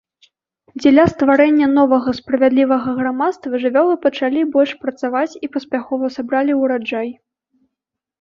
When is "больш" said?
4.55-4.71